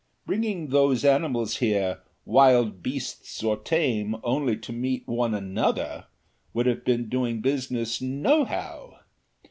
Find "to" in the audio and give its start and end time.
4.57-4.73